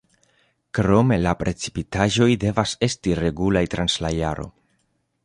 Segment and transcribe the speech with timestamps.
[0.77, 4.49] Krome la precipitaĵoj devas esti regulaj trans la jaro.